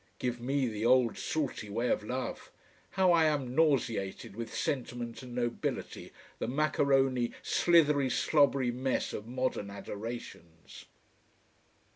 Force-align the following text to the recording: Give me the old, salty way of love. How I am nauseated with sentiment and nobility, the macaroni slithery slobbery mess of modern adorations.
Give 0.17 0.41
me 0.41 0.65
the 0.65 0.83
old, 0.83 1.15
salty 1.15 1.69
way 1.69 1.89
of 1.89 2.03
love. 2.03 2.49
How 2.97 3.11
I 3.11 3.25
am 3.25 3.53
nauseated 3.53 4.35
with 4.35 4.51
sentiment 4.51 5.21
and 5.21 5.35
nobility, 5.35 6.11
the 6.39 6.47
macaroni 6.47 7.33
slithery 7.43 8.09
slobbery 8.09 8.71
mess 8.71 9.13
of 9.13 9.27
modern 9.27 9.69
adorations. 9.69 10.85